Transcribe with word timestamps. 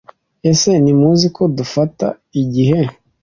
Ese 0.49 0.71
ntimuzi 0.83 1.27
ko 1.35 1.43
dufata 1.57 2.07
igihe 2.41 2.79